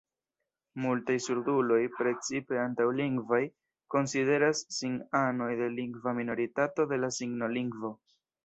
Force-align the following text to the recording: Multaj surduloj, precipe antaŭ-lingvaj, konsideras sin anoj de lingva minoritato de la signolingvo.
Multaj 0.85 1.17
surduloj, 1.25 1.77
precipe 1.97 2.57
antaŭ-lingvaj, 2.63 3.41
konsideras 3.97 4.65
sin 4.79 4.99
anoj 5.23 5.53
de 5.63 5.71
lingva 5.77 6.19
minoritato 6.25 6.91
de 6.95 7.03
la 7.05 7.15
signolingvo. 7.21 7.97